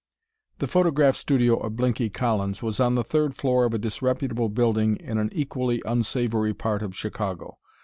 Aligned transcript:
The 0.57 0.65
photograph 0.67 1.15
studio 1.15 1.57
of 1.57 1.75
Blinky 1.75 2.09
Collins 2.09 2.63
was 2.63 2.79
on 2.79 2.95
the 2.95 3.03
third 3.03 3.35
floor 3.35 3.65
of 3.65 3.75
a 3.75 3.77
disreputable 3.77 4.49
building 4.49 4.95
in 4.95 5.19
an 5.19 5.29
equally 5.31 5.79
unsavory 5.85 6.55
part 6.55 6.81
of 6.81 6.95
Chicago. 6.95 7.59